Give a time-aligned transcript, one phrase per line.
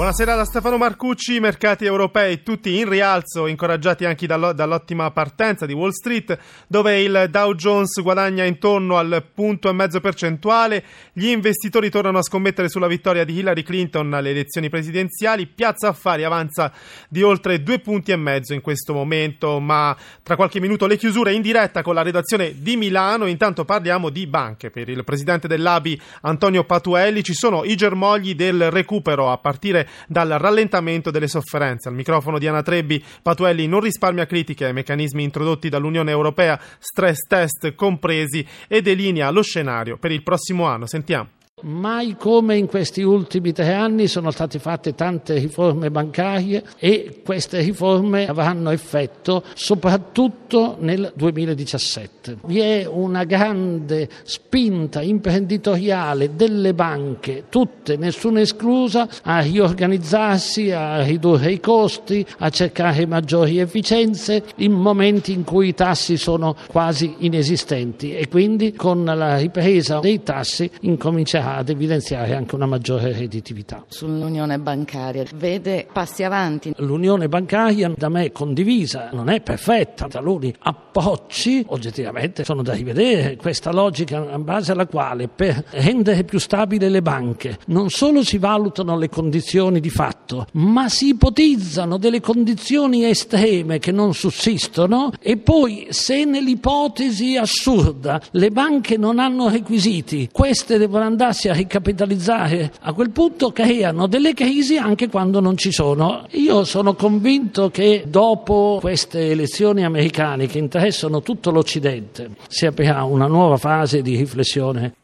[0.00, 5.74] Buonasera da Stefano Marcucci, i mercati europei tutti in rialzo, incoraggiati anche dall'ottima partenza di
[5.74, 10.82] Wall Street, dove il Dow Jones guadagna intorno al punto e mezzo percentuale,
[11.12, 16.24] gli investitori tornano a scommettere sulla vittoria di Hillary Clinton alle elezioni presidenziali, Piazza Affari
[16.24, 16.72] avanza
[17.06, 21.34] di oltre due punti e mezzo in questo momento, ma tra qualche minuto le chiusure
[21.34, 24.70] in diretta con la redazione di Milano, intanto parliamo di banche.
[24.70, 30.28] Per il presidente dell'ABI Antonio Patuelli ci sono i germogli del recupero a partire dal
[30.28, 31.88] rallentamento delle sofferenze.
[31.88, 37.26] Al microfono di Anna Trebbi, Patuelli non risparmia critiche ai meccanismi introdotti dall'Unione Europea, stress
[37.26, 40.86] test compresi, e delinea lo scenario per il prossimo anno.
[40.86, 41.39] Sentiamo.
[41.62, 47.60] Mai come in questi ultimi tre anni sono state fatte tante riforme bancarie e queste
[47.60, 52.38] riforme avranno effetto soprattutto nel 2017.
[52.46, 61.52] Vi è una grande spinta imprenditoriale delle banche, tutte, nessuna esclusa, a riorganizzarsi, a ridurre
[61.52, 68.14] i costi, a cercare maggiori efficienze in momenti in cui i tassi sono quasi inesistenti
[68.14, 73.84] e quindi con la ripresa dei tassi incomincerà ad evidenziare anche una maggiore redditività.
[73.88, 76.72] Sull'unione bancaria vede passi avanti.
[76.76, 83.72] L'unione bancaria da me condivisa non è perfetta, taluni approcci oggettivamente sono da rivedere, questa
[83.72, 88.96] logica in base alla quale per rendere più stabili le banche non solo si valutano
[88.96, 95.88] le condizioni di fatto, ma si ipotizzano delle condizioni estreme che non sussistono e poi
[95.90, 102.92] se nell'ipotesi assurda le banche non hanno requisiti, queste devono andarsi andarsi a ricapitalizzare, a
[102.92, 106.26] quel punto creano delle crisi anche quando non ci sono.
[106.32, 113.26] Io sono convinto che dopo queste elezioni americane che interessano tutto l'Occidente si aprirà una
[113.26, 114.94] nuova fase di riflessione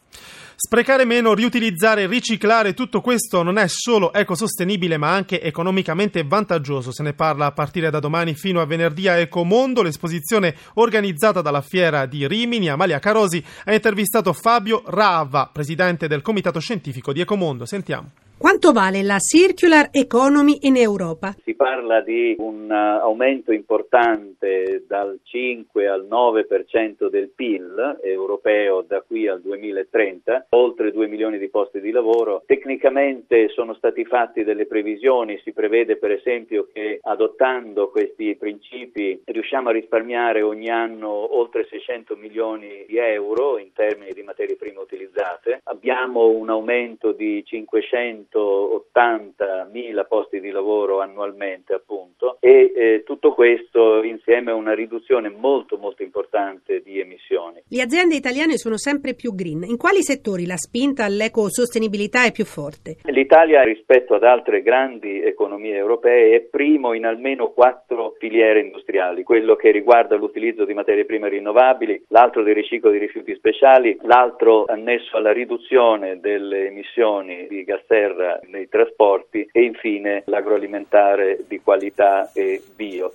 [0.58, 6.92] Sprecare meno, riutilizzare, riciclare, tutto questo non è solo ecosostenibile ma anche economicamente vantaggioso.
[6.92, 11.60] Se ne parla a partire da domani fino a venerdì a Ecomondo, l'esposizione organizzata dalla
[11.60, 12.70] Fiera di Rimini.
[12.70, 17.66] Amalia Carosi ha intervistato Fabio Rava, presidente del Comitato Scientifico di Ecomondo.
[17.66, 18.25] Sentiamo.
[18.38, 21.34] Quanto vale la circular economy in Europa?
[21.42, 29.00] Si parla di un uh, aumento importante dal 5 al 9% del PIL europeo da
[29.00, 32.42] qui al 2030, oltre 2 milioni di posti di lavoro.
[32.44, 39.70] Tecnicamente sono stati fatti delle previsioni, si prevede per esempio che adottando questi principi riusciamo
[39.70, 45.60] a risparmiare ogni anno oltre 600 milioni di euro in termini di materie prime utilizzate.
[45.64, 53.32] Abbiamo un aumento di 500 180 mila posti di lavoro annualmente appunto e eh, tutto
[53.32, 57.62] questo insieme a una riduzione molto molto importante di emissioni.
[57.68, 59.64] Le aziende italiane sono sempre più green.
[59.64, 62.96] In quali settori la spinta all'ecosostenibilità è più forte?
[63.04, 69.56] L'Italia rispetto ad altre grandi economie europee è primo in almeno quattro filiere industriali, quello
[69.56, 75.16] che riguarda l'utilizzo di materie prime rinnovabili, l'altro del riciclo di rifiuti speciali, l'altro annesso
[75.16, 82.32] alla riduzione delle emissioni di gas serra terra, nei trasporti e infine l'agroalimentare di qualità
[82.32, 83.12] e bio.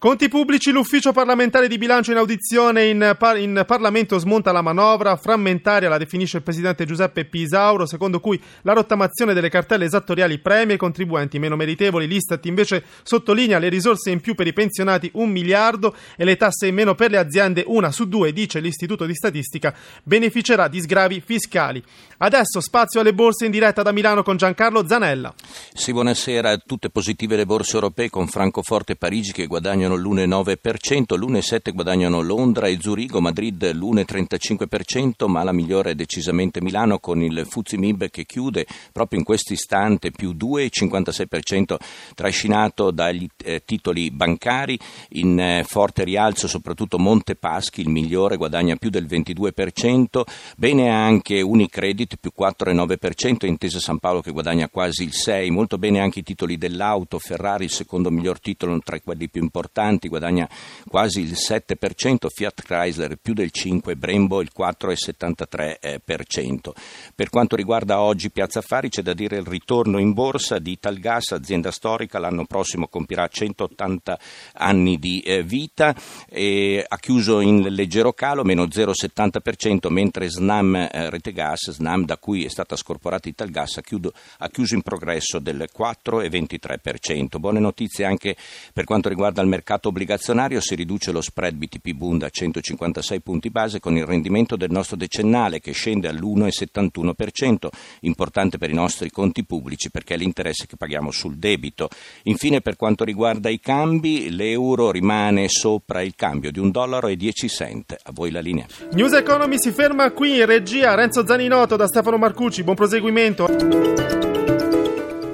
[0.00, 5.14] Conti pubblici, l'ufficio parlamentare di bilancio in audizione in, par- in, Parlamento smonta la manovra,
[5.16, 10.76] frammentaria la definisce il presidente Giuseppe Pisauro, secondo cui la rottamazione delle cartelle esattoriali premia
[10.76, 12.06] i contribuenti meno meritevoli.
[12.06, 16.68] L'Istat invece sottolinea le risorse in più per i pensionati un miliardo e le tasse
[16.68, 21.22] in meno per le aziende una su due, dice l'Istituto di Statistica, beneficerà di sgravi
[21.22, 21.84] fiscali.
[22.16, 25.34] Adesso spazio alle borse in diretta da Milano con Giancarlo Zanella.
[25.74, 26.56] Sì, buonasera.
[26.56, 32.20] Tutte positive le borse europee con Francoforte e Parigi che guadagnano guadagnano l'1,9%, l'1,7% guadagnano
[32.20, 38.08] Londra e Zurigo, Madrid l'1,35%, ma la migliore è decisamente Milano con il Fuzzi Mib
[38.10, 41.76] che chiude proprio in questo istante più 2,56%
[42.14, 44.78] trascinato dagli eh, titoli bancari,
[45.10, 50.22] in eh, forte rialzo soprattutto Montepaschi, il migliore guadagna più del 22%,
[50.56, 56.00] bene anche Unicredit più 4,9%, Intesa San Paolo che guadagna quasi il 6%, molto bene
[56.00, 60.48] anche i titoli dell'auto, Ferrari il secondo miglior titolo tra quelli più importanti, importanti, guadagna
[60.88, 66.70] quasi il 7%, Fiat Chrysler più del 5%, Brembo il 4,73%.
[67.14, 71.32] Per quanto riguarda oggi Piazza Affari c'è da dire il ritorno in borsa di Italgas,
[71.32, 74.18] azienda storica, l'anno prossimo compirà 180
[74.54, 81.32] anni di eh, vita, ha chiuso in leggero calo, meno 0,70%, mentre Snam eh, Rete
[81.32, 87.38] Gas, Snam da cui è stata scorporata Italgas, ha chiuso in progresso del 4,23%.
[87.38, 88.36] Buone notizie anche
[88.72, 93.50] per quanto riguarda il mercato obbligazionario, si riduce lo spread BTP Bund a 156 punti
[93.50, 97.68] base con il rendimento del nostro decennale che scende all'1,71%,
[98.00, 101.88] importante per i nostri conti pubblici perché è l'interesse che paghiamo sul debito.
[102.24, 107.16] Infine per quanto riguarda i cambi, l'euro rimane sopra il cambio di un dollaro e
[107.16, 107.96] 10 cent.
[108.02, 108.66] A voi la linea.
[108.92, 110.94] News Economy si ferma qui in regia.
[110.94, 112.62] Renzo Zaninoto da Stefano Marcucci.
[112.62, 113.46] Buon proseguimento.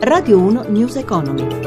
[0.01, 1.66] Radio 1 News Economy.